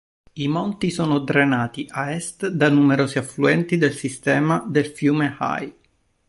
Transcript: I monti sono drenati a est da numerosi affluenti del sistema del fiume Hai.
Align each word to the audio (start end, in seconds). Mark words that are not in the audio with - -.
I 0.33 0.47
monti 0.47 0.89
sono 0.89 1.19
drenati 1.19 1.85
a 1.87 2.09
est 2.11 2.47
da 2.47 2.69
numerosi 2.69 3.19
affluenti 3.19 3.77
del 3.77 3.93
sistema 3.93 4.65
del 4.67 4.87
fiume 4.87 5.35
Hai. 5.37 5.71